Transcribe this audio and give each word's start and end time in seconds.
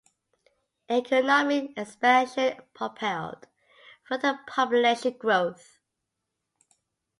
Economic 0.89 1.77
expansion 1.77 2.57
propelled 2.73 3.45
further 4.03 4.39
population 4.47 5.15
growth. 5.15 5.79